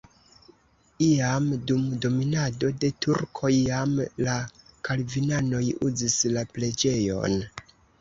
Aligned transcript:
Iam 1.07 1.49
dum 1.71 1.83
dominado 2.07 2.71
de 2.85 2.91
turkoj 3.07 3.53
jam 3.59 3.95
la 4.29 4.41
kalvinanoj 4.91 5.65
uzis 5.93 6.21
la 6.39 6.49
preĝejon. 6.59 7.43